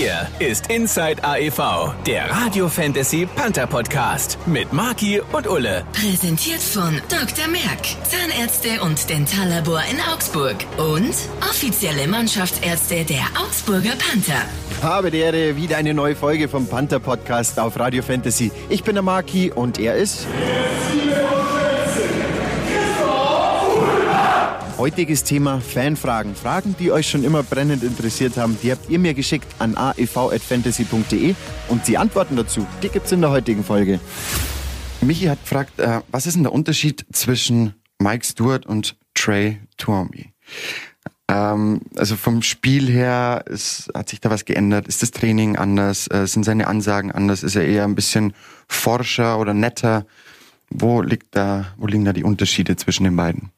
[0.00, 5.84] Hier ist Inside AEV, der Radio Fantasy Panther Podcast mit Marki und Ulle.
[5.92, 7.46] Präsentiert von Dr.
[7.48, 14.40] Merck, Zahnärzte und Dentallabor in Augsburg und offizielle Mannschaftsärzte der Augsburger Panther.
[14.80, 18.50] Habe die Ehre, wieder eine neue Folge vom Panther Podcast auf Radio Fantasy.
[18.70, 20.26] Ich bin der Marki und er ist.
[24.80, 26.34] Heutiges Thema Fanfragen.
[26.34, 31.34] Fragen, die euch schon immer brennend interessiert haben, die habt ihr mir geschickt an aev.fantasy.de
[31.68, 34.00] und die Antworten dazu, die gibt's in der heutigen Folge.
[35.02, 40.32] Michi hat gefragt, äh, was ist denn der Unterschied zwischen Mike Stewart und Trey Tuomi?
[41.28, 44.88] Ähm, also vom Spiel her ist, hat sich da was geändert?
[44.88, 46.06] Ist das Training anders?
[46.10, 47.42] Äh, sind seine Ansagen anders?
[47.42, 48.32] Ist er eher ein bisschen
[48.66, 50.06] forscher oder netter?
[50.70, 53.52] Wo liegt da, wo liegen da die Unterschiede zwischen den beiden?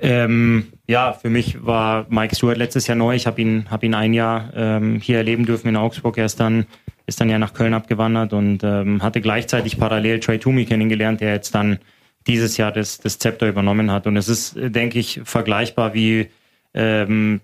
[0.00, 3.14] Ähm, ja, für mich war Mike Stewart letztes Jahr neu.
[3.14, 6.16] Ich habe ihn, hab ihn ein Jahr ähm, hier erleben dürfen in Augsburg.
[6.18, 6.66] Er ist dann,
[7.06, 11.34] ist dann ja nach Köln abgewandert und ähm, hatte gleichzeitig parallel Trey Toomey kennengelernt, der
[11.34, 11.78] jetzt dann
[12.26, 14.06] dieses Jahr das, das Zepter übernommen hat.
[14.06, 16.28] Und es ist, denke ich, vergleichbar wie
[16.74, 17.40] ähm,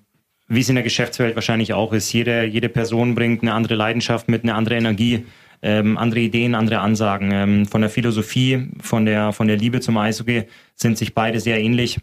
[0.49, 2.13] wie es in der Geschäftswelt wahrscheinlich auch ist.
[2.13, 5.27] Jede, jede Person bringt eine andere Leidenschaft mit, eine andere Energie,
[5.63, 7.31] ähm, andere Ideen, andere Ansagen.
[7.33, 11.61] Ähm, von der Philosophie, von der, von der Liebe zum Eishockey sind sich beide sehr
[11.61, 11.99] ähnlich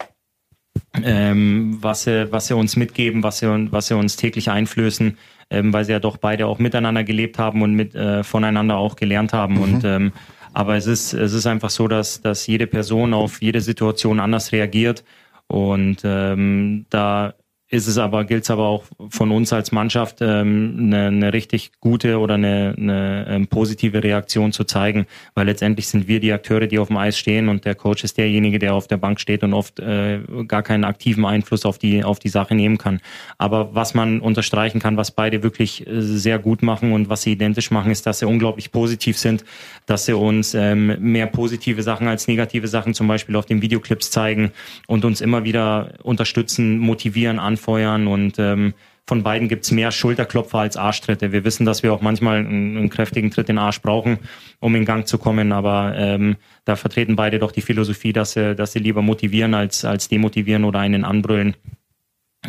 [1.02, 5.18] ähm, was, sie, was sie uns mitgeben, was sie, was sie uns täglich einflößen,
[5.50, 8.96] ähm, weil sie ja doch beide auch miteinander gelebt haben und mit äh, voneinander auch
[8.96, 9.56] gelernt haben.
[9.56, 9.62] Mhm.
[9.62, 10.12] Und ähm,
[10.54, 14.52] aber es ist, es ist einfach so, dass, dass jede Person auf jede Situation anders
[14.52, 15.04] reagiert.
[15.48, 17.34] Und ähm, da
[17.74, 21.72] ist es aber, gilt es aber auch von uns als Mannschaft, ähm, eine, eine richtig
[21.80, 26.68] gute oder eine, eine ähm, positive Reaktion zu zeigen, weil letztendlich sind wir die Akteure,
[26.68, 29.42] die auf dem Eis stehen und der Coach ist derjenige, der auf der Bank steht
[29.42, 33.00] und oft äh, gar keinen aktiven Einfluss auf die, auf die Sache nehmen kann.
[33.40, 37.32] Aber was man unterstreichen kann, was beide wirklich äh, sehr gut machen und was sie
[37.32, 39.44] identisch machen, ist, dass sie unglaublich positiv sind,
[39.88, 44.12] dass sie uns ähm, mehr positive Sachen als negative Sachen zum Beispiel auf den Videoclips
[44.12, 44.52] zeigen
[44.86, 48.74] und uns immer wieder unterstützen, motivieren, anfangen anfeuern und ähm,
[49.06, 51.34] von beiden gibt's mehr Schulterklopfer als Arschtritte.
[51.34, 54.20] Wir wissen, dass wir auch manchmal einen, einen, kräftigen Tritt in den Arsch brauchen,
[54.60, 58.56] um in Gang zu kommen, aber ähm, da vertreten beide doch die Philosophie, dass sie,
[58.56, 61.56] dass sie lieber motivieren als, als demotivieren oder einen anbrüllen.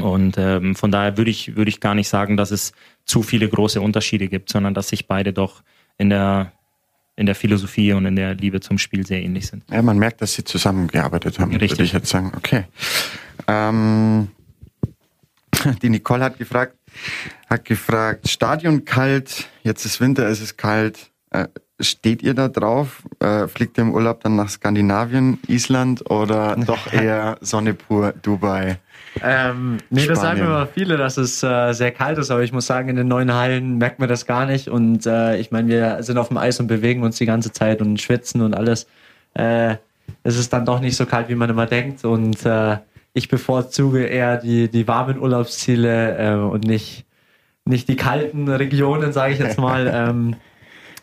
[0.00, 2.72] Und ähm, von daher würde ich, würde ich gar nicht sagen, dass es
[3.04, 5.62] zu viele große Unterschiede gibt, sondern dass sich beide doch
[5.98, 6.52] in der
[7.16, 9.62] in der Philosophie und in der Liebe zum Spiel sehr ähnlich sind.
[9.70, 11.70] Ja, man merkt, dass sie zusammengearbeitet haben, Richtig.
[11.70, 12.32] würde ich jetzt sagen.
[12.36, 12.64] Okay.
[13.46, 14.30] Ähm
[15.82, 16.76] die Nicole hat gefragt,
[17.48, 21.10] hat gefragt, Stadion kalt, jetzt ist Winter, es ist kalt.
[21.30, 21.48] Äh,
[21.80, 23.02] steht ihr da drauf?
[23.20, 28.78] Äh, fliegt ihr im Urlaub dann nach Skandinavien, Island oder doch eher Sonne pur Dubai?
[29.22, 32.66] Ähm, nee, das sagen immer viele, dass es äh, sehr kalt ist, aber ich muss
[32.66, 34.68] sagen, in den neuen Hallen merkt man das gar nicht.
[34.68, 37.80] Und äh, ich meine, wir sind auf dem Eis und bewegen uns die ganze Zeit
[37.80, 38.86] und schwitzen und alles.
[39.34, 39.76] Äh,
[40.22, 42.04] es ist dann doch nicht so kalt, wie man immer denkt.
[42.04, 42.78] Und äh,
[43.14, 47.06] ich bevorzuge eher die, die warmen Urlaubsziele äh, und nicht,
[47.64, 49.90] nicht die kalten Regionen, sage ich jetzt mal.
[49.94, 50.36] ähm,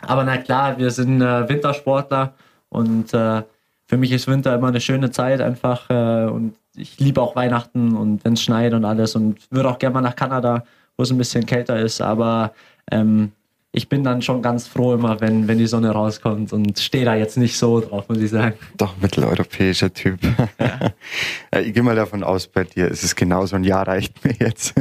[0.05, 2.33] aber na klar, wir sind äh, Wintersportler
[2.69, 3.41] und äh,
[3.87, 7.95] für mich ist Winter immer eine schöne Zeit einfach äh, und ich liebe auch Weihnachten
[7.95, 10.63] und wenn es schneit und alles und würde auch gerne mal nach Kanada,
[10.97, 12.53] wo es ein bisschen kälter ist, aber
[12.91, 13.31] ähm,
[13.73, 17.15] ich bin dann schon ganz froh immer, wenn, wenn die Sonne rauskommt und stehe da
[17.15, 18.55] jetzt nicht so drauf, muss ich sagen.
[18.75, 20.19] Doch, mitteleuropäischer Typ.
[20.59, 21.59] Ja.
[21.61, 23.55] ich gehe mal davon aus, bei dir ist es genauso.
[23.55, 24.73] Ein Jahr reicht mir jetzt.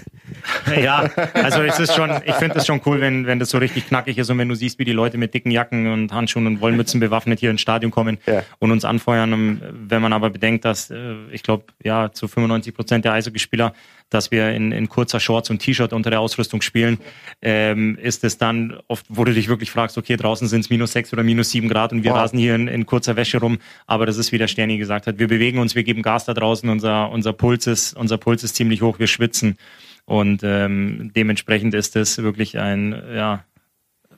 [0.82, 3.88] ja, also es ist schon, ich finde es schon cool, wenn, wenn das so richtig
[3.88, 6.60] knackig ist und wenn du siehst, wie die Leute mit dicken Jacken und Handschuhen und
[6.60, 8.42] Wollmützen bewaffnet hier ins Stadion kommen ja.
[8.58, 9.62] und uns anfeuern.
[9.88, 13.72] Wenn man aber bedenkt, dass äh, ich glaube, ja, zu 95 Prozent der Eishockeyspieler
[14.10, 16.98] dass wir in, in kurzer Shorts und T-Shirt unter der Ausrüstung spielen,
[17.42, 20.92] ähm, ist es dann oft, wo du dich wirklich fragst, okay, draußen sind es minus
[20.92, 22.18] sechs oder minus sieben Grad und wir wow.
[22.18, 23.58] rasen hier in, in kurzer Wäsche rum.
[23.86, 26.34] Aber das ist, wie der Sterni gesagt hat, wir bewegen uns, wir geben Gas da
[26.34, 29.56] draußen, unser, unser Puls ist, unser Puls ist ziemlich hoch, wir schwitzen.
[30.04, 33.44] Und ähm, dementsprechend ist es wirklich ein, ja,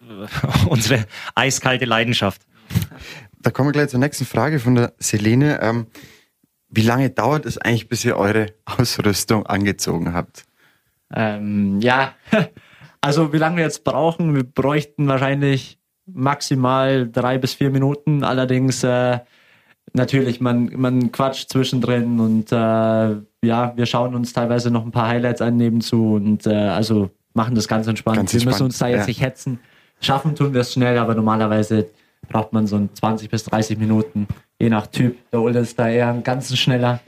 [0.68, 1.04] unsere
[1.34, 2.42] eiskalte Leidenschaft.
[3.40, 5.60] Da kommen wir gleich zur nächsten Frage von der Selene.
[5.62, 5.86] Ähm,
[6.70, 10.44] wie lange dauert es eigentlich, bis ihr eure Ausrüstung angezogen habt?
[11.12, 12.14] Ähm, ja,
[13.00, 18.24] also wie lange wir jetzt brauchen, wir bräuchten wahrscheinlich maximal drei bis vier Minuten.
[18.24, 19.18] Allerdings äh,
[19.92, 22.56] natürlich, man, man quatscht zwischendrin und äh,
[23.42, 27.54] ja, wir schauen uns teilweise noch ein paar Highlights an nebenzu und äh, also machen
[27.54, 28.16] das ganz entspannt.
[28.16, 29.06] Ganz wir müssen uns da jetzt ja.
[29.06, 29.60] nicht hetzen.
[30.00, 31.88] Schaffen tun wir es schnell, aber normalerweise
[32.28, 34.28] braucht man so 20 bis 30 Minuten
[34.60, 35.16] je nach Typ.
[35.32, 37.00] Der Ole ist da eher ein ganz schneller,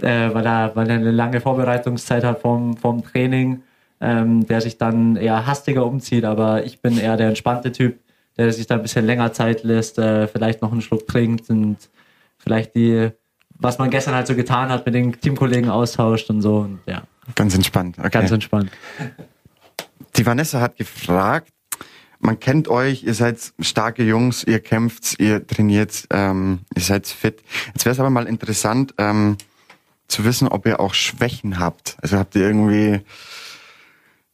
[0.00, 3.62] äh, weil, er, weil er eine lange Vorbereitungszeit hat vom, vom Training.
[4.02, 8.00] ähm, der sich dann eher hastiger umzieht, aber ich bin eher der entspannte Typ,
[8.36, 11.76] der sich da ein bisschen länger Zeit lässt, äh, vielleicht noch einen Schluck trinkt und
[12.36, 13.10] vielleicht die,
[13.50, 16.58] was man gestern halt so getan hat, mit den Teamkollegen austauscht und so.
[16.58, 17.04] Und, ja.
[17.36, 17.96] Ganz entspannt.
[17.96, 18.10] Okay.
[18.10, 18.72] Ganz entspannt.
[20.16, 21.51] Die Vanessa hat gefragt,
[22.22, 27.42] man kennt euch, ihr seid starke Jungs, ihr kämpft, ihr trainiert, ähm, ihr seid fit.
[27.74, 29.36] Jetzt wäre es aber mal interessant ähm,
[30.06, 31.96] zu wissen, ob ihr auch Schwächen habt.
[32.00, 33.00] Also habt ihr irgendwie,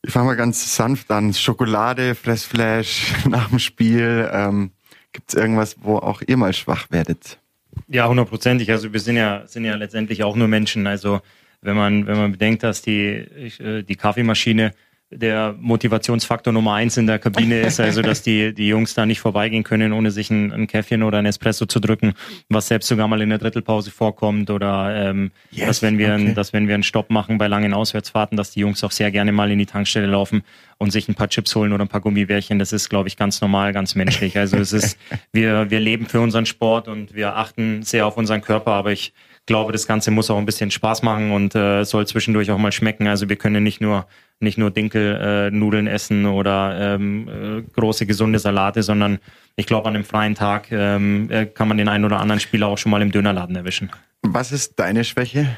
[0.02, 4.29] ich fange mal ganz sanft an, Schokolade, Fressflash nach dem Spiel.
[4.32, 4.70] Ähm,
[5.12, 7.38] Gibt es irgendwas, wo auch ihr mal schwach werdet?
[7.87, 8.70] Ja, hundertprozentig.
[8.70, 10.87] Also wir sind ja, sind ja letztendlich auch nur Menschen.
[10.87, 11.23] Also
[11.62, 14.75] wenn man, wenn man bedenkt, dass die, äh, die Kaffeemaschine
[15.10, 19.20] der Motivationsfaktor Nummer eins in der Kabine ist, also dass die, die Jungs da nicht
[19.20, 22.14] vorbeigehen können, ohne sich ein, ein Käffchen oder ein Espresso zu drücken,
[22.49, 26.34] was selbst sogar mal in der Drittelpause vorkommt oder ähm, yes, dass wenn wir okay.
[26.34, 29.32] dass wenn wir einen Stopp machen bei langen Auswärtsfahrten, dass die Jungs auch sehr gerne
[29.32, 30.43] mal in die Tankstelle laufen
[30.76, 32.58] und sich ein paar Chips holen oder ein paar Gummibärchen.
[32.58, 34.38] Das ist, glaube ich, ganz normal, ganz menschlich.
[34.38, 34.99] Also es ist,
[35.32, 39.12] wir, wir leben für unseren Sport und wir achten sehr auf unseren Körper, aber ich
[39.46, 42.70] glaube, das Ganze muss auch ein bisschen Spaß machen und äh, soll zwischendurch auch mal
[42.70, 43.08] schmecken.
[43.08, 44.06] Also wir können nicht nur
[44.40, 49.19] nicht nur Dinkelnudeln äh, essen oder ähm, äh, große gesunde Salate, sondern
[49.56, 52.69] ich glaube, an einem freien Tag ähm, äh, kann man den einen oder anderen Spieler
[52.69, 53.90] auch schon mal im Dönerladen erwischen.
[54.23, 55.49] Was ist deine Schwäche?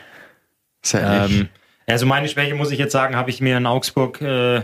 [0.94, 1.48] Ähm,
[1.86, 4.62] also meine Schwäche, muss ich jetzt sagen, habe ich mir in Augsburg äh,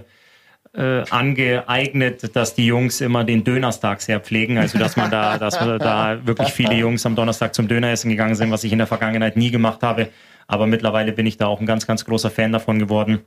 [0.73, 4.57] äh, angeeignet, dass die Jungs immer den Dönerstag sehr pflegen.
[4.57, 8.35] Also dass man da, dass wir da wirklich viele Jungs am Donnerstag zum Döneressen gegangen
[8.35, 10.09] sind, was ich in der Vergangenheit nie gemacht habe.
[10.47, 13.21] Aber mittlerweile bin ich da auch ein ganz, ganz großer Fan davon geworden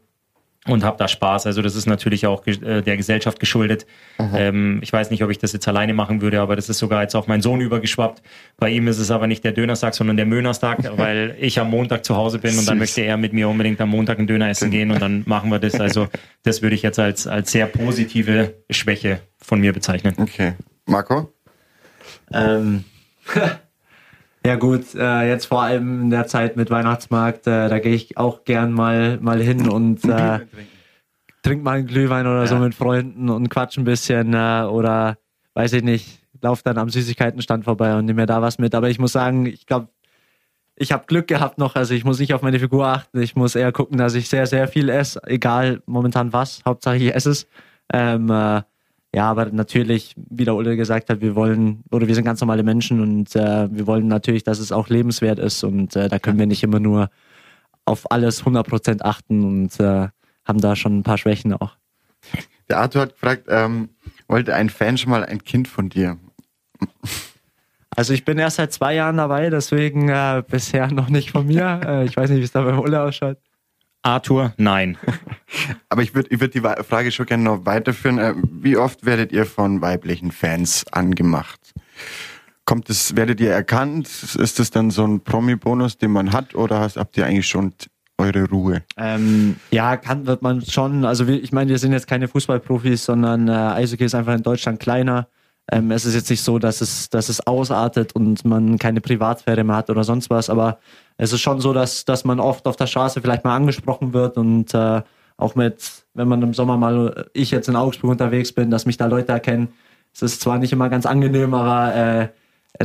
[0.67, 1.45] und habe da Spaß.
[1.45, 3.85] Also das ist natürlich auch äh, der Gesellschaft geschuldet.
[4.19, 7.01] Ähm, ich weiß nicht, ob ich das jetzt alleine machen würde, aber das ist sogar
[7.01, 8.21] jetzt auf meinen Sohn übergeschwappt.
[8.57, 12.03] Bei ihm ist es aber nicht der Dönerstag, sondern der Mönerstag, weil ich am Montag
[12.03, 14.69] zu Hause bin und dann möchte er mit mir unbedingt am Montag ein Döner essen
[14.69, 15.79] gehen und dann machen wir das.
[15.79, 16.07] Also
[16.43, 20.15] das würde ich jetzt als, als sehr positive Schwäche von mir bezeichnen.
[20.17, 20.53] Okay.
[20.85, 21.33] Marco?
[22.33, 22.83] Ähm.
[24.45, 28.17] Ja gut, äh, jetzt vor allem in der Zeit mit Weihnachtsmarkt, äh, da gehe ich
[28.17, 30.39] auch gern mal mal hin und äh,
[31.43, 32.47] trink mal einen Glühwein oder ja.
[32.47, 35.17] so mit Freunden und quatsch ein bisschen äh, oder
[35.55, 38.73] weiß ich nicht, lauf dann am Süßigkeitenstand vorbei und nehme mir da was mit.
[38.75, 39.89] Aber ich muss sagen, ich glaube,
[40.75, 41.75] ich habe Glück gehabt noch.
[41.75, 43.21] Also ich muss nicht auf meine Figur achten.
[43.21, 46.61] Ich muss eher gucken, dass ich sehr, sehr viel esse, egal momentan was.
[46.65, 47.47] Hauptsache ich esse es.
[47.91, 48.61] Ähm, äh,
[49.13, 52.63] ja, aber natürlich, wie der Ulle gesagt hat, wir wollen, oder wir sind ganz normale
[52.63, 56.37] Menschen und äh, wir wollen natürlich, dass es auch lebenswert ist und äh, da können
[56.37, 57.09] wir nicht immer nur
[57.85, 60.09] auf alles 100% achten und äh,
[60.45, 61.75] haben da schon ein paar Schwächen auch.
[62.69, 63.89] Der Arthur hat gefragt, ähm,
[64.27, 66.17] wollte ein Fan schon mal ein Kind von dir?
[67.95, 71.81] Also ich bin erst seit zwei Jahren dabei, deswegen äh, bisher noch nicht von mir.
[71.83, 73.37] Äh, ich weiß nicht, wie es da beim Ulle ausschaut.
[74.01, 74.97] Arthur, nein.
[75.89, 78.17] Aber ich würde ich würd die Frage schon gerne noch weiterführen.
[78.17, 81.59] Äh, wie oft werdet ihr von weiblichen Fans angemacht?
[82.65, 84.07] Kommt es, werdet ihr erkannt?
[84.07, 87.73] Ist das dann so ein Promi-Bonus, den man hat, oder habt ihr eigentlich schon
[88.19, 88.83] eure Ruhe?
[88.95, 91.03] Ähm, ja, kann wird man schon.
[91.03, 94.79] Also ich meine, wir sind jetzt keine Fußballprofis, sondern äh, Eishockey ist einfach in Deutschland
[94.79, 95.27] kleiner.
[95.71, 99.63] Ähm, es ist jetzt nicht so, dass es, dass es ausartet und man keine Privatsphäre
[99.63, 100.79] mehr hat oder sonst was, aber
[101.19, 104.37] es ist schon so, dass, dass man oft auf der Straße vielleicht mal angesprochen wird
[104.37, 105.01] und äh,
[105.35, 108.95] auch mit, wenn man im Sommer mal, ich jetzt in Augsburg unterwegs bin, dass mich
[108.95, 109.67] da Leute erkennen.
[110.13, 112.27] Es ist zwar nicht immer ganz angenehm, aber äh,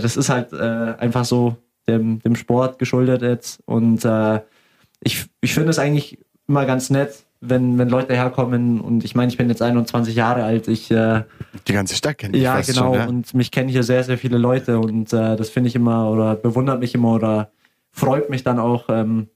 [0.01, 3.61] das ist halt äh, einfach so dem, dem Sport geschuldet jetzt.
[3.67, 4.41] Und äh,
[5.01, 8.81] ich, ich finde es eigentlich immer ganz nett, wenn, wenn Leute herkommen.
[8.81, 11.23] Und ich meine, ich bin jetzt 21 Jahre alt, ich äh,
[11.69, 13.07] die ganze Stadt kennt ich Ja, genau schon, ja?
[13.07, 14.81] und mich kennen hier sehr, sehr viele Leute.
[14.81, 17.53] Und äh, das finde ich immer oder bewundert mich immer oder
[17.95, 19.29] freut mich dann auch, ähm,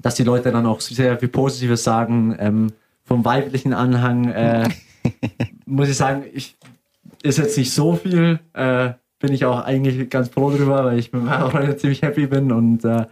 [0.00, 2.36] dass die Leute dann auch sehr viel Positives sagen.
[2.38, 2.72] Ähm,
[3.04, 4.68] vom weiblichen Anhang äh,
[5.66, 6.56] muss ich sagen, ich,
[7.22, 11.12] ist jetzt nicht so viel, äh, bin ich auch eigentlich ganz froh drüber, weil ich
[11.12, 13.06] mit meiner Freundin ziemlich happy bin und äh,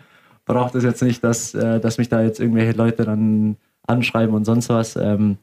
[0.45, 4.45] braucht es jetzt nicht, dass, äh, dass mich da jetzt irgendwelche Leute dann anschreiben und
[4.45, 4.97] sonst was.
[4.97, 5.38] Ähm,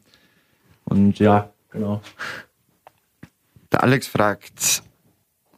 [0.86, 2.02] und ja, genau.
[3.72, 4.84] Der Alex fragt,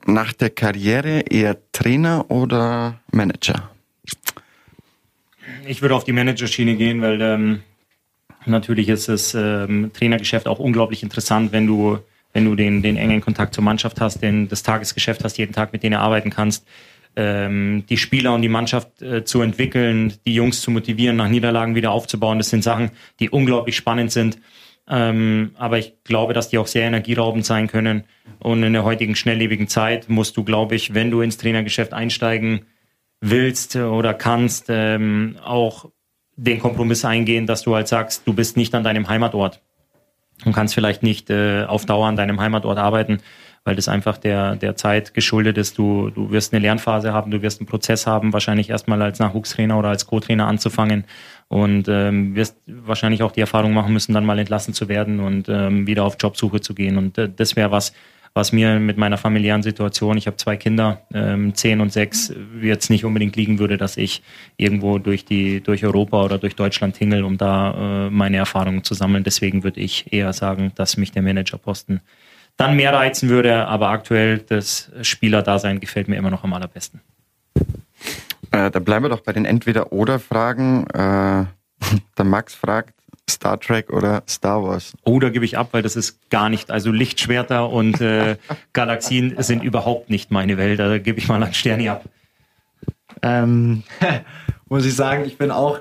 [0.06, 3.73] nach der Karriere eher Trainer oder Manager?
[5.66, 7.64] Ich würde auf die Managerschiene gehen, weil ähm,
[8.46, 12.00] natürlich ist das ähm, Trainergeschäft auch unglaublich interessant, wenn du,
[12.34, 15.74] wenn du den, den engen Kontakt zur Mannschaft hast, den, das Tagesgeschäft hast, jeden Tag
[15.74, 16.66] mit denen arbeiten kannst
[17.16, 21.76] ähm, die Spieler und die Mannschaft äh, zu entwickeln, die Jungs zu motivieren, nach Niederlagen
[21.76, 22.38] wieder aufzubauen.
[22.38, 24.40] Das sind Sachen, die unglaublich spannend sind.
[24.90, 28.04] Ähm, aber ich glaube, dass die auch sehr energieraubend sein können.
[28.40, 32.66] Und in der heutigen schnelllebigen Zeit musst du, glaube ich, wenn du ins Trainergeschäft einsteigen
[33.24, 35.90] willst oder kannst, ähm, auch
[36.36, 39.62] den Kompromiss eingehen, dass du halt sagst, du bist nicht an deinem Heimatort
[40.44, 43.20] und kannst vielleicht nicht äh, auf Dauer an deinem Heimatort arbeiten,
[43.64, 45.78] weil das einfach der, der Zeit geschuldet ist.
[45.78, 49.80] Du, du wirst eine Lernphase haben, du wirst einen Prozess haben, wahrscheinlich erstmal als Nachwuchstrainer
[49.80, 51.06] oder als Co-Trainer anzufangen
[51.48, 55.48] und ähm, wirst wahrscheinlich auch die Erfahrung machen müssen, dann mal entlassen zu werden und
[55.48, 56.98] ähm, wieder auf Jobsuche zu gehen.
[56.98, 57.94] Und äh, das wäre was,
[58.34, 62.90] was mir mit meiner familiären Situation, ich habe zwei Kinder, ähm, zehn und sechs, jetzt
[62.90, 64.24] nicht unbedingt liegen würde, dass ich
[64.58, 68.96] irgendwo durch die durch Europa oder durch Deutschland tingel, um da äh, meine Erfahrungen zu
[68.96, 69.24] sammeln.
[69.24, 72.02] Deswegen würde ich eher sagen, dass mich der Managerposten
[72.58, 77.02] dann mehr reizen würde, aber aktuell das Spielerdasein gefällt mir immer noch am allerbesten.
[78.52, 80.88] Äh, da bleiben wir doch bei den Entweder-Oder-Fragen.
[80.88, 81.46] Äh,
[82.18, 82.94] der Max fragt,
[83.34, 84.94] Star Trek oder Star Wars?
[85.04, 88.38] Oh, da gebe ich ab, weil das ist gar nicht, also Lichtschwerter und äh,
[88.74, 90.80] Galaxien sind überhaupt nicht meine Welt.
[90.80, 92.04] Da gebe ich mal an Sterni ab.
[93.22, 93.84] Ähm,
[94.70, 95.80] muss ich sagen, ich bin auch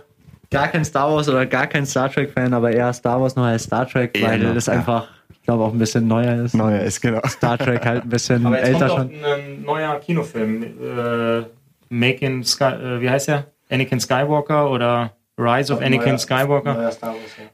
[0.50, 3.44] gar kein Star Wars oder gar kein Star Trek Fan, aber eher Star Wars noch
[3.44, 4.75] als Star Trek, weil ja, das ja.
[4.75, 6.54] einfach, ich glaube, auch ein bisschen neuer ist.
[6.54, 7.21] Neuer ist, genau.
[7.26, 9.25] Star Trek halt ein bisschen aber jetzt älter kommt schon.
[9.25, 10.62] ein neuer Kinofilm.
[10.62, 11.42] Äh,
[11.88, 13.47] Making Sky, äh, wie heißt der?
[13.71, 16.75] Anakin Skywalker oder Rise of Anakin neuer, Skywalker.
[16.75, 16.99] Neuer Wars,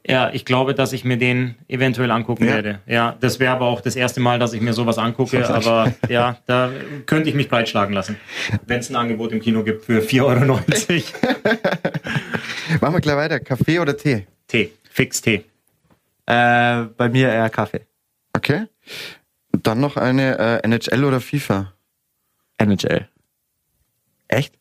[0.05, 0.13] ja.
[0.13, 0.29] ja.
[0.33, 2.53] ich glaube, dass ich mir den eventuell angucken ja.
[2.53, 2.79] werde.
[2.85, 5.47] Ja, das wäre aber auch das erste Mal, dass ich mir sowas angucke.
[5.49, 6.71] aber ja, da
[7.05, 8.17] könnte ich mich breitschlagen lassen,
[8.67, 10.45] wenn es ein Angebot im Kino gibt für 4,90 Euro.
[12.81, 13.39] Machen wir gleich weiter.
[13.39, 14.27] Kaffee oder Tee?
[14.47, 15.43] Tee, fix Tee.
[16.25, 17.81] Äh, bei mir eher Kaffee.
[18.33, 18.65] Okay.
[19.51, 21.73] Dann noch eine äh, NHL oder FIFA?
[22.59, 23.07] NHL.
[24.27, 24.58] Echt?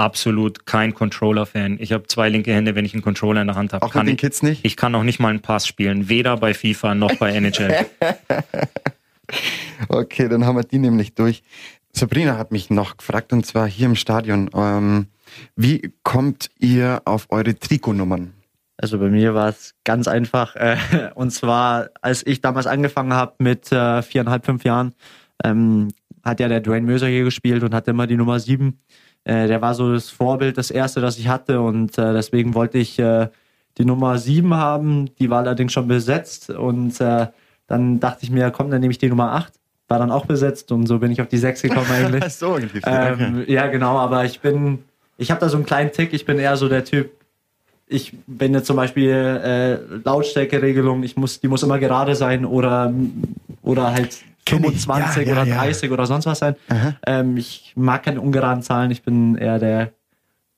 [0.00, 1.76] Absolut kein Controller-Fan.
[1.78, 3.84] Ich habe zwei linke Hände, wenn ich einen Controller in der Hand habe.
[3.84, 4.64] Auch kann mit den Kids nicht?
[4.64, 7.86] Ich kann noch nicht mal einen Pass spielen, weder bei FIFA noch bei NHL.
[9.88, 11.42] okay, dann haben wir die nämlich durch.
[11.92, 14.48] Sabrina hat mich noch gefragt, und zwar hier im Stadion.
[14.54, 15.08] Ähm,
[15.54, 18.32] wie kommt ihr auf eure Trikotnummern?
[18.78, 20.56] Also bei mir war es ganz einfach.
[20.56, 20.78] Äh,
[21.14, 24.94] und zwar, als ich damals angefangen habe mit äh, viereinhalb, fünf Jahren,
[25.44, 25.88] ähm,
[26.22, 28.80] hat ja der Dwayne Möser hier gespielt und hatte immer die Nummer sieben.
[29.24, 32.78] Äh, der war so das Vorbild, das erste, das ich hatte und äh, deswegen wollte
[32.78, 33.28] ich äh,
[33.78, 35.10] die Nummer 7 haben.
[35.18, 37.26] Die war allerdings schon besetzt und äh,
[37.66, 39.52] dann dachte ich mir, komm, dann nehme ich die Nummer 8.
[39.88, 42.24] War dann auch besetzt und so bin ich auf die 6 gekommen eigentlich.
[42.34, 42.58] so.
[42.86, 44.84] Ähm, ja, genau, aber ich bin,
[45.18, 47.10] ich habe da so einen kleinen Tick, ich bin eher so der Typ,
[47.86, 52.94] ich, wenn jetzt zum Beispiel äh, Lautstärkeregelung, ich muss, die muss immer gerade sein oder,
[53.62, 54.20] oder halt
[54.56, 55.94] 25 ja, ja, oder 30 ja.
[55.94, 56.56] oder sonst was sein.
[57.06, 59.92] Ähm, ich mag keine ungeraden Zahlen, ich bin eher der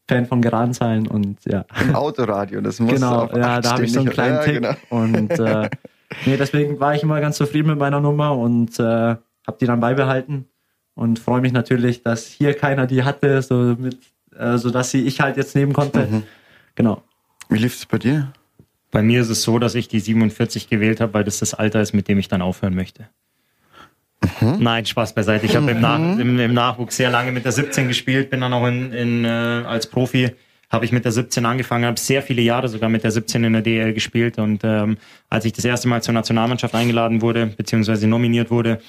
[0.08, 1.64] Fan von geraden Zahlen und ja.
[1.80, 4.54] Im Autoradio, das muss Genau, ja, da habe ich so einen kleinen Tick.
[4.56, 4.74] Genau.
[4.90, 5.70] Und äh,
[6.26, 9.80] nee, deswegen war ich immer ganz zufrieden mit meiner Nummer und äh, habe die dann
[9.80, 10.46] beibehalten
[10.94, 13.98] und freue mich natürlich, dass hier keiner die hatte, so mit,
[14.36, 16.06] äh, so dass sie ich halt jetzt nehmen konnte.
[16.10, 16.22] Mhm.
[16.74, 17.02] Genau.
[17.48, 18.32] Wie lief es bei dir?
[18.90, 21.80] Bei mir ist es so, dass ich die 47 gewählt habe, weil das das Alter
[21.80, 23.08] ist, mit dem ich dann aufhören möchte.
[24.40, 24.56] Mhm.
[24.60, 25.46] Nein, Spaß beiseite.
[25.46, 26.20] Ich habe im, Nach mhm.
[26.20, 29.28] im, im, Nachwuchs sehr lange mit der 17 gespielt, bin dann auch in, in, äh,
[29.28, 30.30] als Profi
[30.72, 33.52] habe ich mit der 17 angefangen, habe sehr viele Jahre sogar mit der 17 in
[33.52, 34.96] der DL gespielt und ähm,
[35.28, 38.80] als ich das erste Mal zur Nationalmannschaft eingeladen wurde, beziehungsweise nominiert wurde,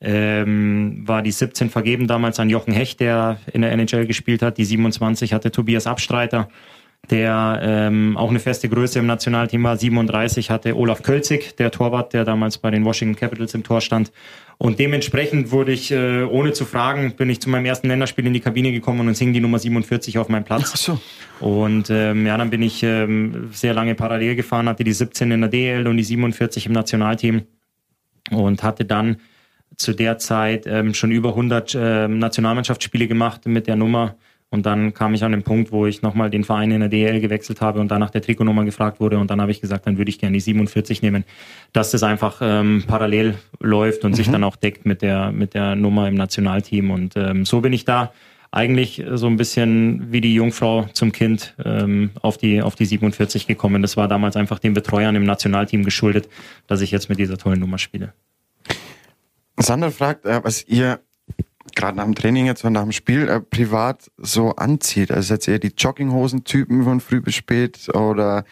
[0.00, 4.56] ähm, war die 17 vergeben damals an Jochen Hecht, der in der NHL gespielt hat.
[4.56, 6.48] Die 27 hatte Tobias Abstreiter
[7.10, 9.76] der ähm, auch eine feste Größe im Nationalteam war.
[9.76, 14.10] 37 hatte Olaf Kölzig, der Torwart, der damals bei den Washington Capitals im Tor stand.
[14.58, 18.32] Und dementsprechend wurde ich, äh, ohne zu fragen, bin ich zu meinem ersten Länderspiel in
[18.32, 20.70] die Kabine gekommen und es hing die Nummer 47 auf meinem Platz.
[20.72, 21.00] Ach so.
[21.40, 25.40] Und ähm, ja, dann bin ich ähm, sehr lange parallel gefahren, hatte die 17 in
[25.42, 27.42] der DL und die 47 im Nationalteam
[28.30, 29.18] und hatte dann
[29.76, 34.16] zu der Zeit ähm, schon über 100 äh, Nationalmannschaftsspiele gemacht mit der Nummer
[34.48, 37.20] und dann kam ich an den Punkt, wo ich nochmal den Verein in der DL
[37.20, 39.18] gewechselt habe und dann nach der Trikotnummer gefragt wurde.
[39.18, 41.24] Und dann habe ich gesagt, dann würde ich gerne die 47 nehmen,
[41.72, 44.14] dass das einfach ähm, parallel läuft und mhm.
[44.14, 46.90] sich dann auch deckt mit der, mit der Nummer im Nationalteam.
[46.90, 48.12] Und ähm, so bin ich da
[48.52, 53.48] eigentlich so ein bisschen wie die Jungfrau zum Kind ähm, auf, die, auf die 47
[53.48, 53.82] gekommen.
[53.82, 56.28] Das war damals einfach den Betreuern im Nationalteam geschuldet,
[56.68, 58.12] dass ich jetzt mit dieser tollen Nummer spiele.
[59.58, 61.00] Sander fragt, äh, was ihr
[61.74, 65.10] gerade nach dem Training jetzt und nach dem Spiel äh, privat so anzieht?
[65.10, 68.44] Also jetzt eher die Jogginghosen-Typen von früh bis spät oder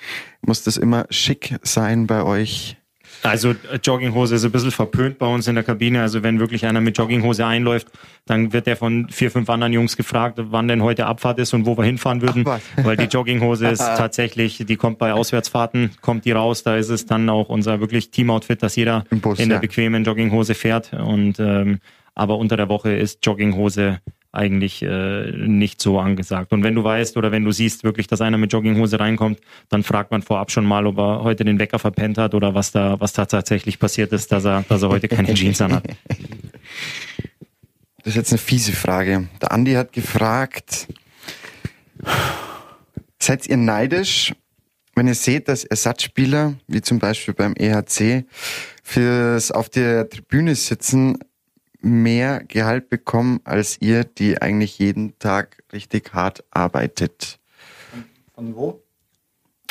[0.43, 2.77] muss das immer schick sein bei euch?
[3.25, 6.03] Also äh, Jogginghose ist ein bisschen verpönt bei uns in der Kabine.
[6.03, 7.89] Also wenn wirklich einer mit Jogginghose einläuft,
[8.27, 11.67] dann wird der von vier, fünf anderen Jungs gefragt, wann denn heute Abfahrt ist und
[11.67, 12.45] wo wir hinfahren würden.
[12.77, 16.63] Weil die Jogginghose ist tatsächlich, die kommt bei Auswärtsfahrten, kommt die raus.
[16.63, 19.61] Da ist es dann auch unser wirklich Teamoutfit, dass jeder Bus, in der ja.
[19.61, 20.93] bequemen Jogginghose fährt.
[20.93, 21.81] Und ähm,
[22.15, 24.01] aber unter der Woche ist Jogginghose
[24.35, 26.53] eigentlich äh, nicht so angesagt.
[26.53, 29.85] Und wenn du weißt oder wenn du siehst wirklich, dass einer mit Jogginghose reinkommt, dann
[29.85, 32.99] fragt man vorab schon mal, ob er heute den Wecker verpennt hat oder was da,
[32.99, 35.85] was da tatsächlich passiert ist, dass er, dass er heute keine Jeans anhat.
[37.99, 39.29] Das ist jetzt eine fiese Frage.
[39.41, 40.89] Der Andi hat gefragt,
[43.21, 44.35] seid ihr neidisch,
[44.97, 48.25] wenn ihr seht, dass Ersatzspieler, wie zum Beispiel beim EHC,
[48.83, 51.19] fürs auf der Tribüne sitzen,
[51.85, 57.39] mehr Gehalt bekommen als ihr, die eigentlich jeden Tag richtig hart arbeitet.
[58.35, 58.83] Von wo?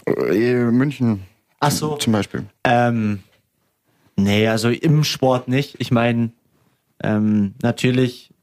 [0.05, 1.23] Äh, München.
[1.59, 1.95] Ach so.
[1.95, 2.45] Zum Beispiel.
[2.63, 3.23] Ähm,
[4.15, 5.75] nee, also im Sport nicht.
[5.79, 6.31] Ich meine,
[7.01, 8.33] ähm, natürlich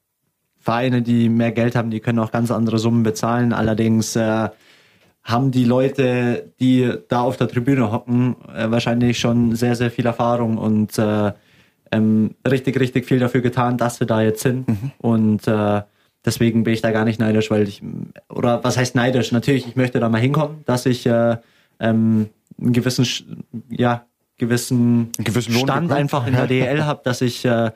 [0.58, 3.52] Vereine, die mehr Geld haben, die können auch ganz andere Summen bezahlen.
[3.52, 4.48] Allerdings äh,
[5.22, 10.06] haben die Leute, die da auf der Tribüne hocken, äh, wahrscheinlich schon sehr, sehr viel
[10.06, 11.32] Erfahrung und äh,
[11.92, 14.68] ähm, richtig, richtig viel dafür getan, dass wir da jetzt sind.
[14.68, 14.92] Mhm.
[14.98, 15.82] Und äh,
[16.24, 17.82] deswegen bin ich da gar nicht neidisch, weil ich,
[18.28, 19.32] oder was heißt neidisch?
[19.32, 21.36] Natürlich, ich möchte da mal hinkommen, dass ich äh,
[21.80, 22.28] ähm,
[22.60, 24.04] einen gewissen, ja,
[24.38, 27.70] gewissen, einen gewissen Stand einfach in der DL habe, dass ich äh,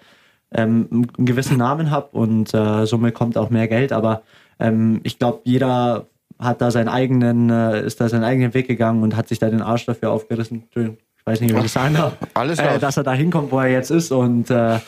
[0.52, 3.92] ähm, einen gewissen Namen habe und äh, somit kommt auch mehr Geld.
[3.92, 4.23] Aber
[4.59, 6.06] ähm, ich glaube, jeder
[6.38, 9.50] hat da seinen eigenen, äh, ist da seinen eigenen Weg gegangen und hat sich da
[9.50, 10.64] den Arsch dafür aufgerissen.
[11.26, 12.19] Ich weiß nicht, wie ich das sagen darf.
[12.35, 14.12] Alles äh, dass er da hinkommt, wo er jetzt ist.
[14.12, 14.78] Und äh,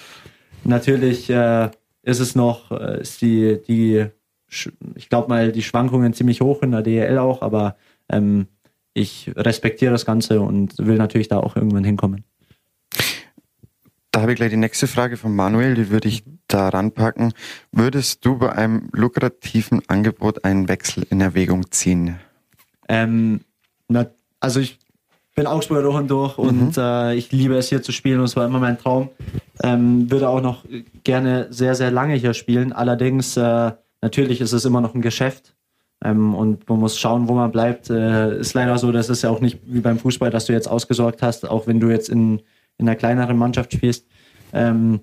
[0.64, 1.71] natürlich äh,
[2.02, 4.07] ist es noch, äh, ist die, die,
[4.95, 7.76] ich glaube mal, die Schwankungen ziemlich hoch in der DEL auch, aber
[8.11, 8.49] ähm,
[8.93, 12.25] ich respektiere das Ganze und will natürlich da auch irgendwann hinkommen.
[14.11, 17.33] Da habe ich gleich die nächste Frage von Manuel, die würde ich da ranpacken.
[17.73, 22.19] Würdest du bei einem lukrativen Angebot einen Wechsel in Erwägung ziehen?
[22.88, 23.40] Ähm,
[23.88, 24.07] na,
[24.40, 24.78] also ich
[25.37, 26.45] bin Augsburger durch und durch mhm.
[26.45, 29.11] und äh, ich liebe es hier zu spielen und es war immer mein Traum.
[29.62, 30.64] Ähm, würde auch noch
[31.05, 32.73] gerne sehr, sehr lange hier spielen.
[32.73, 35.55] Allerdings, äh, natürlich ist es immer noch ein Geschäft.
[36.05, 37.88] Ähm, und man muss schauen, wo man bleibt.
[37.88, 40.69] Äh, ist leider so, das ist ja auch nicht wie beim Fußball, dass du jetzt
[40.69, 42.43] ausgesorgt hast, auch wenn du jetzt in
[42.78, 44.07] in einer kleineren Mannschaft spielst.
[44.52, 45.00] Ähm,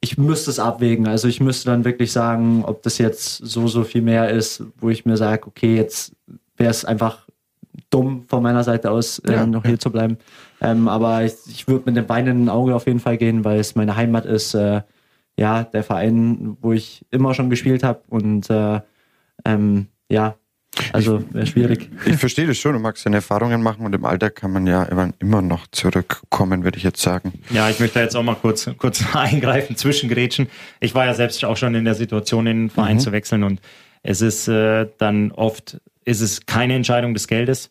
[0.00, 1.06] ich müsste es abwägen.
[1.06, 4.90] Also ich müsste dann wirklich sagen, ob das jetzt so, so viel mehr ist, wo
[4.90, 6.16] ich mir sage, okay, jetzt
[6.56, 7.28] wäre es einfach
[7.92, 10.18] dumm von meiner Seite aus, äh, ja, noch hier zu bleiben.
[10.60, 13.74] Ähm, aber ich, ich würde mit dem weinenden Auge auf jeden Fall gehen, weil es
[13.74, 14.54] meine Heimat ist.
[14.54, 14.82] Äh,
[15.36, 18.02] ja, der Verein, wo ich immer schon gespielt habe.
[18.08, 18.80] Und äh,
[19.44, 20.36] ähm, ja,
[20.92, 21.90] also wäre schwierig.
[22.06, 24.84] Ich verstehe das schon, du magst deine Erfahrungen machen und im Alter kann man ja
[25.18, 27.32] immer noch zurückkommen, würde ich jetzt sagen.
[27.50, 30.48] Ja, ich möchte jetzt auch mal kurz, kurz eingreifen, zwischengrätschen.
[30.80, 33.00] Ich war ja selbst auch schon in der Situation, in den Verein mhm.
[33.00, 33.60] zu wechseln und
[34.02, 37.70] es ist äh, dann oft, ist es keine Entscheidung des Geldes,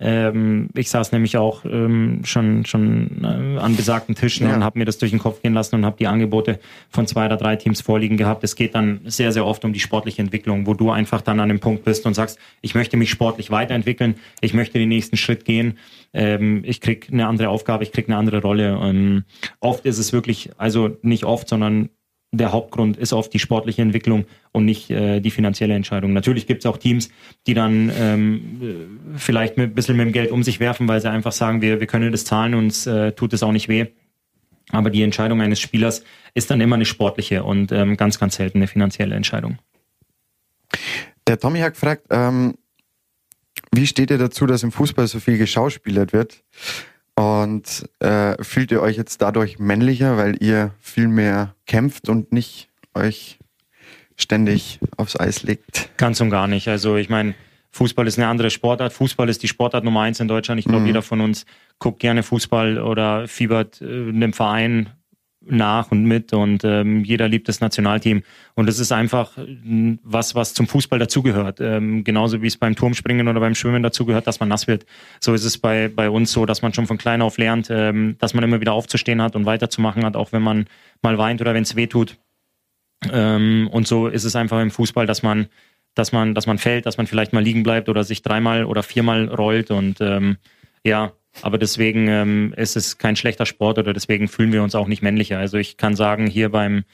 [0.00, 4.54] ähm, ich saß nämlich auch ähm, schon, schon äh, an besagten Tischen ja.
[4.54, 6.58] und habe mir das durch den Kopf gehen lassen und habe die Angebote
[6.90, 8.42] von zwei oder drei Teams vorliegen gehabt.
[8.42, 11.48] Es geht dann sehr, sehr oft um die sportliche Entwicklung, wo du einfach dann an
[11.48, 15.44] dem Punkt bist und sagst, ich möchte mich sportlich weiterentwickeln, ich möchte den nächsten Schritt
[15.44, 15.78] gehen,
[16.12, 18.76] ähm, ich krieg eine andere Aufgabe, ich krieg eine andere Rolle.
[18.82, 19.24] Ähm,
[19.60, 21.90] oft ist es wirklich, also nicht oft, sondern
[22.36, 26.12] der Hauptgrund ist oft die sportliche Entwicklung und nicht äh, die finanzielle Entscheidung.
[26.12, 27.10] Natürlich gibt es auch Teams,
[27.46, 28.60] die dann ähm,
[29.14, 31.80] äh, vielleicht ein bisschen mit dem Geld um sich werfen, weil sie einfach sagen, wir,
[31.80, 33.86] wir können das zahlen, uns äh, tut es auch nicht weh.
[34.70, 38.58] Aber die Entscheidung eines Spielers ist dann immer eine sportliche und ähm, ganz, ganz selten
[38.58, 39.58] eine finanzielle Entscheidung.
[41.26, 42.54] Der Tommy hat gefragt, ähm,
[43.72, 46.42] wie steht ihr dazu, dass im Fußball so viel geschauspielert wird?
[47.16, 52.68] Und äh, fühlt ihr euch jetzt dadurch männlicher, weil ihr viel mehr kämpft und nicht
[52.94, 53.38] euch
[54.16, 55.90] ständig aufs Eis legt?
[55.96, 56.68] Ganz und gar nicht.
[56.68, 57.34] Also ich meine,
[57.70, 58.92] Fußball ist eine andere Sportart.
[58.92, 60.58] Fußball ist die Sportart Nummer eins in Deutschland.
[60.58, 60.86] Ich glaube, mhm.
[60.86, 61.44] jeder von uns
[61.78, 64.90] guckt gerne Fußball oder fiebert äh, einem Verein
[65.48, 68.22] nach und mit und ähm, jeder liebt das Nationalteam.
[68.54, 71.60] Und das ist einfach äh, was, was zum Fußball dazugehört.
[71.60, 74.86] Ähm, genauso wie es beim Turmspringen oder beim Schwimmen dazugehört, dass man nass wird.
[75.20, 78.16] So ist es bei, bei uns so, dass man schon von klein auf lernt, ähm,
[78.18, 80.66] dass man immer wieder aufzustehen hat und weiterzumachen hat, auch wenn man
[81.02, 82.16] mal weint oder wenn es weh tut.
[83.12, 85.46] Ähm, und so ist es einfach im Fußball, dass man,
[85.94, 88.82] dass man, dass man fällt, dass man vielleicht mal liegen bleibt oder sich dreimal oder
[88.82, 90.36] viermal rollt und ähm,
[90.84, 94.86] ja, aber deswegen ähm, ist es kein schlechter Sport oder deswegen fühlen wir uns auch
[94.86, 95.38] nicht männlicher.
[95.38, 96.84] Also ich kann sagen, hier beim,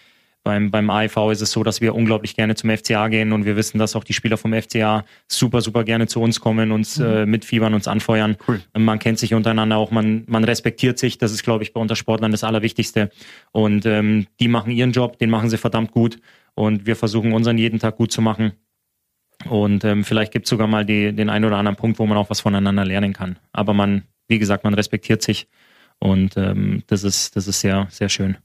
[0.42, 3.56] beim, beim AIV ist es so, dass wir unglaublich gerne zum FCA gehen und wir
[3.56, 7.06] wissen, dass auch die Spieler vom FCA super, super gerne zu uns kommen, uns mhm.
[7.06, 8.36] äh, mitfiebern, uns anfeuern.
[8.48, 8.60] Cool.
[8.76, 11.18] Man kennt sich untereinander auch, man, man respektiert sich.
[11.18, 13.10] Das ist, glaube ich, bei Untersportlern das Allerwichtigste.
[13.52, 16.18] Und ähm, die machen ihren Job, den machen sie verdammt gut.
[16.54, 18.52] Und wir versuchen unseren jeden Tag gut zu machen.
[19.48, 22.18] Und ähm, vielleicht gibt es sogar mal die, den einen oder anderen Punkt, wo man
[22.18, 23.38] auch was voneinander lernen kann.
[23.52, 25.48] Aber man wie gesagt, man respektiert sich
[25.98, 28.38] und ähm, das ist, das ist sehr, sehr schön.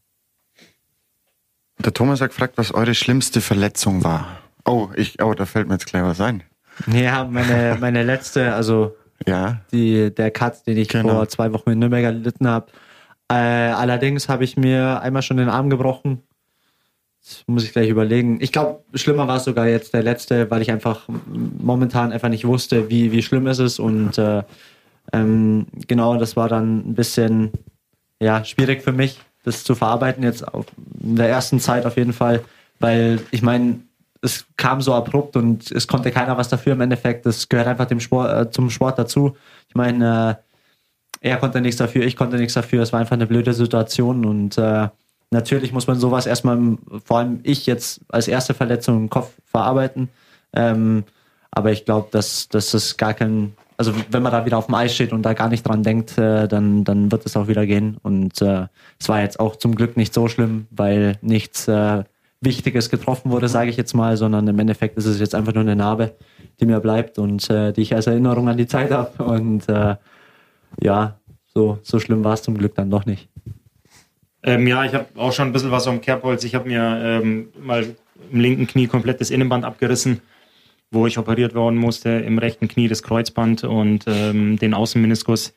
[1.80, 4.40] Der Thomas hat gefragt, was eure schlimmste Verletzung war.
[4.66, 6.44] Oh, ich, oh, da fällt mir jetzt gleich was ein.
[6.92, 8.96] Ja, meine, meine letzte, also
[9.26, 9.62] ja.
[9.72, 11.14] die, der Cut, den ich genau.
[11.14, 12.68] vor zwei Wochen in Nürnberg erlitten habe.
[13.30, 16.22] Äh, allerdings habe ich mir einmal schon den Arm gebrochen.
[17.24, 18.40] Das muss ich gleich überlegen.
[18.42, 22.46] Ich glaube, schlimmer war es sogar jetzt der letzte, weil ich einfach momentan einfach nicht
[22.46, 24.44] wusste, wie, wie schlimm ist es und äh,
[25.14, 27.52] ähm, genau, das war dann ein bisschen
[28.22, 30.66] ja, schwierig für mich, das zu verarbeiten jetzt auf,
[31.02, 32.44] in der ersten Zeit auf jeden Fall,
[32.80, 33.80] weil ich meine,
[34.22, 37.26] es kam so abrupt und es konnte keiner was dafür im Endeffekt.
[37.26, 39.38] Das gehört einfach dem Sport, äh, zum Sport dazu.
[39.70, 40.40] Ich meine,
[41.22, 42.82] äh, er konnte nichts dafür, ich konnte nichts dafür.
[42.82, 44.90] Es war einfach eine blöde Situation und äh,
[45.32, 50.10] natürlich muss man sowas erstmal, vor allem ich jetzt als erste Verletzung im Kopf verarbeiten.
[50.54, 51.04] Ähm,
[51.52, 54.76] aber ich glaube, dass, dass das gar kein, also wenn man da wieder auf dem
[54.76, 57.66] Eis steht und da gar nicht dran denkt, äh, dann, dann wird es auch wieder
[57.66, 57.98] gehen.
[58.04, 58.68] Und äh,
[59.00, 62.04] es war jetzt auch zum Glück nicht so schlimm, weil nichts äh,
[62.42, 65.64] Wichtiges getroffen wurde, sage ich jetzt mal, sondern im Endeffekt ist es jetzt einfach nur
[65.64, 66.16] eine Narbe,
[66.60, 69.24] die mir bleibt und äh, die ich als Erinnerung an die Zeit habe.
[69.24, 69.96] Und äh,
[70.82, 71.20] ja,
[71.54, 73.30] so, so schlimm war es zum Glück dann doch nicht.
[74.44, 76.44] Ähm, ja, ich habe auch schon ein bisschen was am Kerbholz.
[76.44, 77.96] Ich habe mir ähm, mal
[78.32, 80.22] im linken Knie komplett das Innenband abgerissen,
[80.92, 85.54] wo ich operiert worden musste, im rechten Knie das Kreuzband und ähm, den Außenmeniskus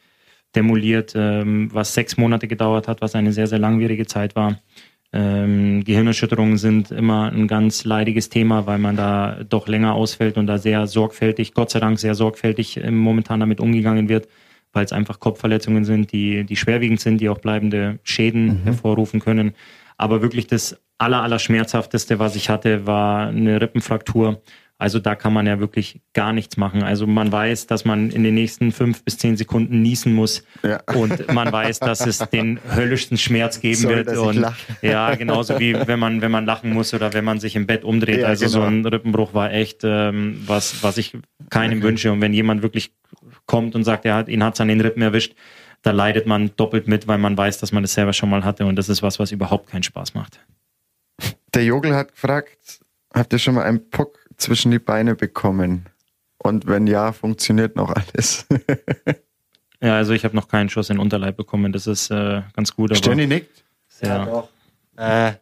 [0.54, 4.58] demoliert, ähm, was sechs Monate gedauert hat, was eine sehr, sehr langwierige Zeit war.
[5.12, 10.46] Ähm, Gehirnerschütterungen sind immer ein ganz leidiges Thema, weil man da doch länger ausfällt und
[10.46, 14.28] da sehr sorgfältig, Gott sei Dank sehr sorgfältig äh, momentan damit umgegangen wird,
[14.72, 18.62] weil es einfach Kopfverletzungen sind, die, die schwerwiegend sind, die auch bleibende Schäden mhm.
[18.64, 19.54] hervorrufen können.
[19.96, 24.42] Aber wirklich das aller, aller schmerzhafteste, was ich hatte, war eine Rippenfraktur
[24.80, 26.84] also da kann man ja wirklich gar nichts machen.
[26.84, 30.80] Also man weiß, dass man in den nächsten fünf bis zehn Sekunden niesen muss ja.
[30.94, 34.16] und man weiß, dass es den höllischsten Schmerz geben Sorry, wird.
[34.16, 34.46] Und
[34.80, 37.82] ja, genauso wie wenn man wenn man lachen muss oder wenn man sich im Bett
[37.82, 38.20] umdreht.
[38.20, 38.58] Ja, also genau.
[38.58, 41.18] so ein Rippenbruch war echt ähm, was was ich
[41.50, 42.12] keinem wünsche.
[42.12, 42.92] Und wenn jemand wirklich
[43.46, 45.34] kommt und sagt, er hat ihn hat's an den Rippen erwischt,
[45.82, 48.64] da leidet man doppelt mit, weil man weiß, dass man das selber schon mal hatte
[48.64, 50.38] und das ist was, was überhaupt keinen Spaß macht.
[51.54, 52.80] Der Jogel hat gefragt,
[53.12, 55.87] habt ihr schon mal einen Puck zwischen die Beine bekommen?
[56.38, 58.46] Und wenn ja, funktioniert noch alles?
[59.83, 61.72] ja, also ich habe noch keinen Schuss in den Unterleib bekommen.
[61.72, 62.96] Das ist äh, ganz gut.
[62.96, 63.64] Stenny nickt?
[63.88, 64.09] Sehr.
[64.09, 64.48] Ja, doch.
[64.96, 65.33] Äh,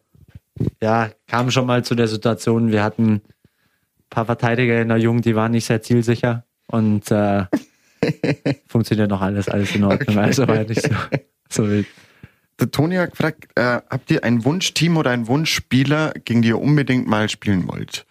[0.83, 3.23] ja, kam schon mal zu der Situation, wir hatten ein
[4.11, 7.45] paar Verteidiger in der Jugend, die waren nicht sehr zielsicher und äh,
[8.67, 10.17] funktioniert noch alles, alles in Ordnung.
[10.17, 10.27] Okay.
[10.27, 10.91] Also war nicht so,
[11.49, 11.87] so wild.
[12.59, 16.59] Der Toni hat gefragt, äh, habt ihr ein Wunschteam oder einen Wunschspieler, gegen die ihr
[16.59, 18.07] unbedingt mal spielen wollt?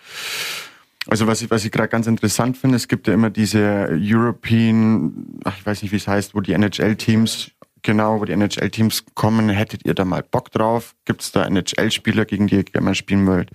[1.08, 5.40] Also was ich, was ich gerade ganz interessant finde, es gibt ja immer diese European,
[5.44, 7.52] ach, ich weiß nicht, wie es heißt, wo die NHL-Teams,
[7.84, 9.50] genau, wo die NHL-Teams kommen.
[9.50, 10.96] Hättet ihr da mal Bock drauf?
[11.06, 13.52] Gibt es da NHL-Spieler, gegen die ihr gerne spielen wollt?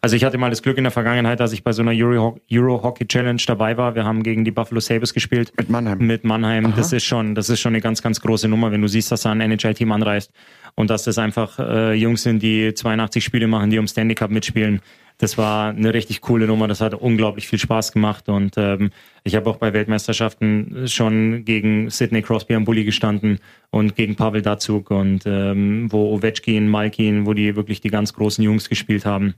[0.00, 2.38] Also ich hatte mal das Glück in der Vergangenheit, dass ich bei so einer Euro,
[2.52, 3.94] Euro Hockey Challenge dabei war.
[3.94, 5.52] Wir haben gegen die Buffalo Sabres gespielt.
[5.56, 5.98] Mit Mannheim.
[5.98, 6.66] Mit Mannheim.
[6.66, 6.74] Aha.
[6.76, 9.22] Das ist schon, das ist schon eine ganz, ganz große Nummer, wenn du siehst, dass
[9.22, 10.32] da ein NHL-Team anreist
[10.76, 14.30] und dass das einfach äh, Jungs sind, die 82 Spiele machen, die um Stanley Cup
[14.30, 14.80] mitspielen
[15.18, 16.68] das war eine richtig coole Nummer.
[16.68, 18.28] Das hat unglaublich viel Spaß gemacht.
[18.28, 18.90] Und ähm,
[19.24, 24.42] ich habe auch bei Weltmeisterschaften schon gegen Sidney Crosby am Bulli gestanden und gegen Pavel
[24.42, 29.34] Datsuk und ähm, wo Ovechkin, Malkin, wo die wirklich die ganz großen Jungs gespielt haben.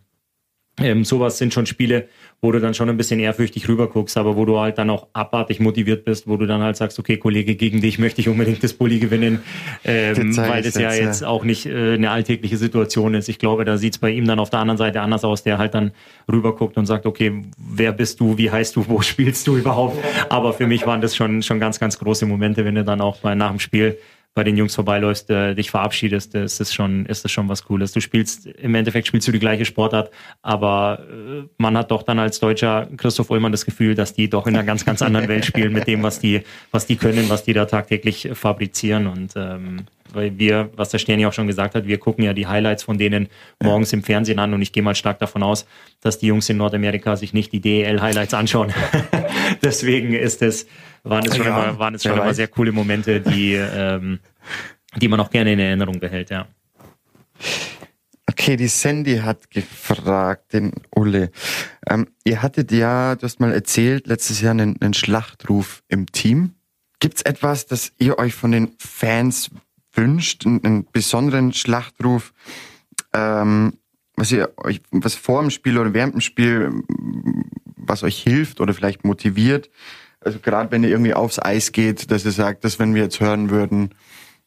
[0.81, 2.09] Ähm, sowas sind schon Spiele,
[2.41, 5.61] wo du dann schon ein bisschen ehrfürchtig rüberguckst, aber wo du halt dann auch abartig
[5.61, 8.73] motiviert bist, wo du dann halt sagst, okay, Kollege, gegen dich möchte ich unbedingt das
[8.73, 9.41] Bulli gewinnen,
[9.85, 13.29] ähm, weil das ja jetzt auch nicht äh, eine alltägliche Situation ist.
[13.29, 15.75] Ich glaube, da sieht's bei ihm dann auf der anderen Seite anders aus, der halt
[15.75, 15.93] dann
[16.31, 20.03] rüberguckt und sagt, okay, wer bist du, wie heißt du, wo spielst du überhaupt?
[20.31, 23.19] Aber für mich waren das schon, schon ganz, ganz große Momente, wenn du dann auch
[23.19, 23.99] bei, nach dem Spiel
[24.35, 27.93] bei den Jungs vorbeiläufst, äh, dich verabschiedest, ist das schon, ist das schon was Cooles.
[27.93, 30.11] Du spielst, im Endeffekt spielst du die gleiche Sportart,
[30.43, 34.47] aber äh, man hat doch dann als Deutscher Christoph Ullmann das Gefühl, dass die doch
[34.47, 37.43] in einer ganz, ganz anderen Welt spielen mit dem, was die, was die können, was
[37.43, 41.87] die da tagtäglich fabrizieren und ähm, weil wir, was der Sterni auch schon gesagt hat,
[41.87, 43.29] wir gucken ja die Highlights von denen
[43.63, 45.67] morgens im Fernsehen an und ich gehe mal stark davon aus,
[46.01, 48.73] dass die Jungs in Nordamerika sich nicht die DEL-Highlights anschauen.
[49.63, 50.67] Deswegen ist es,
[51.03, 54.21] waren es schon, ja, immer, waren es schon immer sehr coole Momente, die, ähm,
[54.97, 56.47] die man auch gerne in Erinnerung behält, ja.
[58.31, 61.31] Okay, die Sandy hat gefragt, den Ulle.
[61.89, 66.55] Ähm, ihr hattet ja, du hast mal erzählt, letztes Jahr einen, einen Schlachtruf im Team.
[67.01, 69.51] Gibt's etwas, das ihr euch von den Fans
[69.93, 72.33] wünscht, einen, einen besonderen Schlachtruf,
[73.13, 73.75] ähm,
[74.17, 76.71] was ihr euch, was vor dem Spiel oder während dem Spiel,
[77.77, 79.71] was euch hilft oder vielleicht motiviert?
[80.21, 83.21] Also gerade wenn ihr irgendwie aufs Eis geht, dass ihr sagt, dass wenn wir jetzt
[83.21, 83.95] hören würden,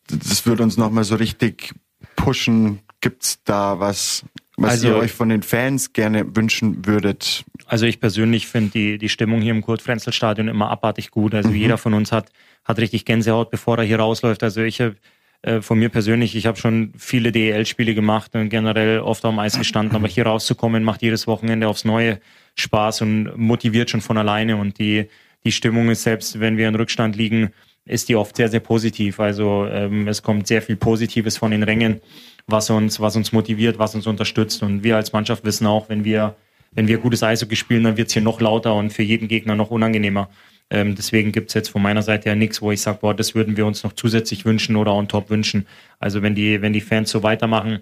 [0.07, 1.73] das würde uns nochmal so richtig
[2.15, 4.23] pushen, gibt's da was,
[4.57, 7.43] was also, ihr euch von den Fans gerne wünschen würdet?
[7.65, 11.33] Also ich persönlich finde die, die Stimmung hier im Kurt-Frenzel-Stadion immer abartig gut.
[11.33, 11.55] Also mhm.
[11.55, 12.31] jeder von uns hat,
[12.63, 14.43] hat richtig Gänsehaut, bevor er hier rausläuft.
[14.43, 14.95] Also ich habe
[15.43, 19.57] äh, von mir persönlich, ich habe schon viele DEL-Spiele gemacht und generell oft am Eis
[19.57, 22.19] gestanden, aber hier rauszukommen macht jedes Wochenende aufs Neue
[22.55, 25.09] Spaß und motiviert schon von alleine und die,
[25.43, 27.51] die Stimmung ist selbst, wenn wir in Rückstand liegen,
[27.85, 29.19] ist die oft sehr, sehr positiv.
[29.19, 31.99] Also ähm, es kommt sehr viel Positives von den Rängen,
[32.47, 34.63] was uns, was uns motiviert, was uns unterstützt.
[34.63, 36.35] Und wir als Mannschaft wissen auch, wenn wir,
[36.71, 39.71] wenn wir gutes Eishockey spielen, dann wird's hier noch lauter und für jeden Gegner noch
[39.71, 40.29] unangenehmer.
[40.69, 43.57] Ähm, deswegen gibt's jetzt von meiner Seite ja nichts, wo ich sage, boah, das würden
[43.57, 45.67] wir uns noch zusätzlich wünschen oder on top wünschen.
[45.99, 47.79] Also wenn die, wenn die Fans so weitermachen,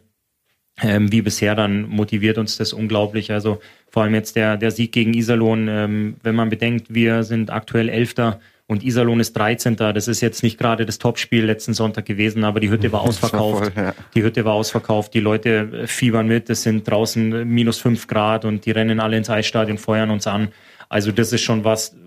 [0.82, 3.32] ähm, wie bisher, dann motiviert uns das unglaublich.
[3.32, 7.50] Also vor allem jetzt der, der Sieg gegen Iserlohn, ähm, wenn man bedenkt, wir sind
[7.50, 9.76] aktuell Elfter und Iserlohn ist 13.
[9.76, 13.62] Das ist jetzt nicht gerade das Topspiel letzten Sonntag gewesen, aber die Hütte war ausverkauft.
[13.62, 13.94] War voll, ja.
[14.15, 15.13] Die Hütte war ausverkauft.
[15.13, 16.50] Die Leute fiebern mit.
[16.50, 20.50] Es sind draußen minus fünf Grad und die rennen alle ins Eisstadion, feuern uns an.
[20.88, 21.98] Also das ist schon was,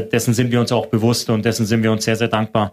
[0.00, 2.72] dessen sind wir uns auch bewusst und dessen sind wir uns sehr, sehr dankbar.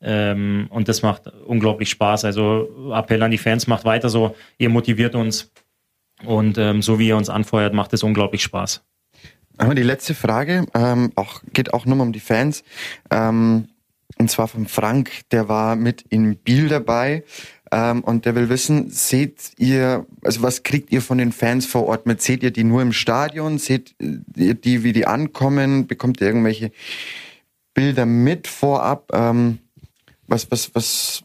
[0.00, 2.24] Ähm, und das macht unglaublich Spaß.
[2.24, 4.36] Also Appell an die Fans, macht weiter so.
[4.58, 5.50] Ihr motiviert uns.
[6.24, 8.82] Und ähm, so wie ihr uns anfeuert, macht es unglaublich Spaß.
[9.56, 12.62] Aber die letzte Frage ähm, auch, geht auch nur um die Fans.
[13.10, 13.68] Ähm,
[14.18, 17.24] und zwar von Frank, der war mit in Biel dabei.
[17.70, 21.86] Ähm, und der will wissen, seht ihr, also was kriegt ihr von den Fans vor
[21.86, 22.22] Ort mit?
[22.22, 23.58] Seht ihr die nur im Stadion?
[23.58, 25.86] Seht ihr die, wie die ankommen?
[25.86, 26.70] Bekommt ihr irgendwelche
[27.74, 29.10] Bilder mit vorab?
[29.12, 29.58] Ähm,
[30.26, 31.22] was, was, was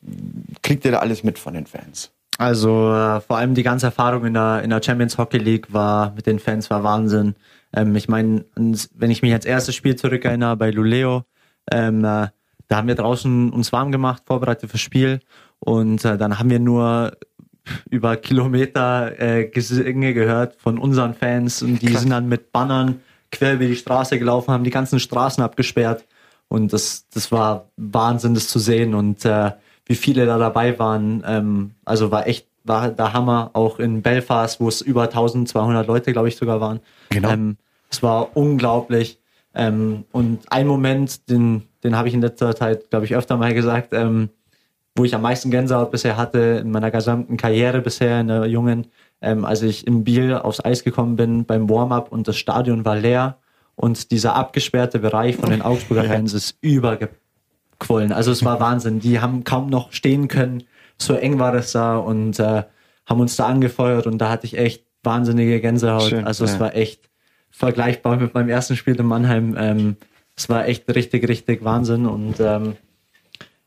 [0.61, 2.11] kriegt ihr da alles mit von den Fans?
[2.37, 6.13] Also äh, vor allem die ganze Erfahrung in der, in der Champions Hockey League war
[6.15, 7.35] mit den Fans war Wahnsinn.
[7.75, 11.23] Ähm, ich meine, wenn ich mich ans erste Spiel zurückerinnere bei Luleo,
[11.71, 12.27] ähm, äh,
[12.67, 15.19] da haben wir draußen uns warm gemacht, vorbereitet fürs Spiel
[15.63, 17.13] und äh, dann haben wir nur
[17.89, 22.01] über Kilometer äh, Gesänge gehört von unseren Fans und die Klar.
[22.01, 22.99] sind dann mit Bannern
[23.31, 26.05] quer über die Straße gelaufen, haben die ganzen Straßen abgesperrt
[26.49, 29.51] und das, das war Wahnsinn, das zu sehen und äh,
[29.85, 31.23] wie viele da dabei waren.
[31.25, 36.11] Ähm, also war echt, war der Hammer, auch in Belfast, wo es über 1200 Leute,
[36.13, 36.79] glaube ich, sogar waren.
[37.09, 37.29] Genau.
[37.29, 37.57] Ähm,
[37.89, 39.19] es war unglaublich.
[39.55, 43.53] Ähm, und ein Moment, den, den habe ich in letzter Zeit, glaube ich, öfter mal
[43.53, 44.29] gesagt, ähm,
[44.95, 48.87] wo ich am meisten Gänsehaut bisher hatte in meiner gesamten Karriere bisher in der Jungen,
[49.21, 52.95] ähm, als ich im Biel aufs Eis gekommen bin beim Warm-up und das Stadion war
[52.95, 53.37] leer
[53.75, 58.11] und dieser abgesperrte Bereich von den Augsburger Fans ist übergequollen.
[58.11, 58.99] Also es war Wahnsinn.
[58.99, 60.63] Die haben kaum noch stehen können.
[60.97, 62.63] So eng war das da und äh,
[63.05, 66.03] haben uns da angefeuert und da hatte ich echt wahnsinnige Gänsehaut.
[66.03, 66.59] Schön, also es ja.
[66.59, 67.09] war echt
[67.49, 69.55] vergleichbar mit meinem ersten Spiel in Mannheim.
[69.57, 69.97] Ähm,
[70.35, 72.75] es war echt richtig, richtig Wahnsinn und ähm,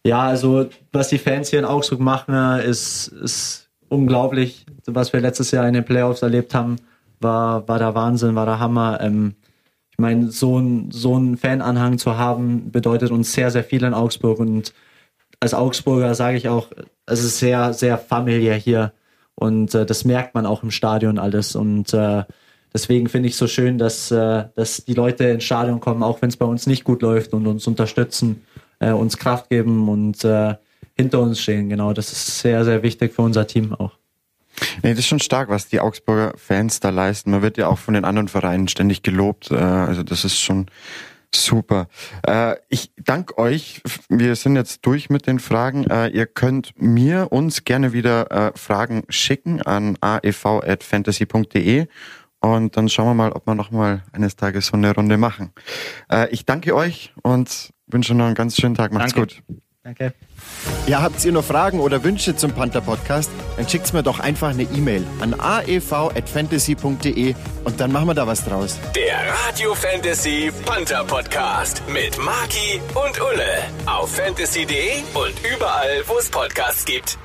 [0.07, 4.65] ja, also was die Fans hier in Augsburg machen, ist, ist unglaublich.
[4.87, 6.77] Was wir letztes Jahr in den Playoffs erlebt haben,
[7.21, 9.01] war, war der Wahnsinn, war der Hammer.
[9.01, 9.35] Ähm,
[9.91, 13.95] ich meine, so ein, so ein Fananhang zu haben, bedeutet uns sehr, sehr viel in
[13.95, 14.39] Augsburg.
[14.39, 14.73] Und
[15.41, 16.69] als Augsburger sage ich auch,
[17.07, 18.93] es ist sehr, sehr familiär hier.
[19.35, 21.57] Und äh, das merkt man auch im Stadion alles.
[21.57, 22.25] Und äh,
[22.73, 26.23] deswegen finde ich es so schön, dass, äh, dass die Leute ins Stadion kommen, auch
[26.23, 28.43] wenn es bei uns nicht gut läuft und uns unterstützen
[28.79, 30.55] äh, uns Kraft geben und äh,
[30.95, 31.69] hinter uns stehen.
[31.69, 33.93] Genau, das ist sehr, sehr wichtig für unser Team auch.
[34.83, 37.31] Nee, das ist schon stark, was die Augsburger Fans da leisten.
[37.31, 39.51] Man wird ja auch von den anderen Vereinen ständig gelobt.
[39.51, 40.67] Äh, also das ist schon
[41.35, 41.89] super.
[42.27, 43.83] Äh, ich danke euch.
[44.09, 45.85] Wir sind jetzt durch mit den Fragen.
[45.85, 51.87] Äh, ihr könnt mir, uns gerne wieder Fragen schicken an aev.fantasy.de
[52.41, 55.53] und dann schauen wir mal, ob wir nochmal eines Tages so eine Runde machen.
[56.31, 58.93] Ich danke euch und wünsche noch einen ganz schönen Tag.
[58.93, 59.37] Macht's Danke.
[59.37, 59.43] gut.
[59.83, 60.13] Danke.
[60.89, 63.31] Ja, habt ihr noch Fragen oder Wünsche zum Panther Podcast?
[63.57, 68.45] Dann schickt's mir doch einfach eine E-Mail an aev@fantasy.de und dann machen wir da was
[68.45, 68.81] draus.
[68.97, 76.29] Der Radio Fantasy Panther Podcast mit Marki und Ulle auf fantasy.de und überall, wo es
[76.31, 77.17] Podcasts gibt.